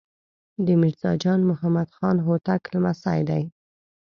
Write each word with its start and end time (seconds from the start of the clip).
د 0.65 0.67
میرزا 0.81 1.11
جان 1.23 1.41
محمد 1.49 1.87
خان 1.95 2.17
هوتک 2.25 2.61
لمسی 2.73 3.19
دی. 3.29 3.43